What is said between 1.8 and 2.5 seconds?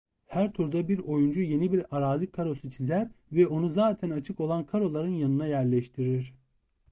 arazi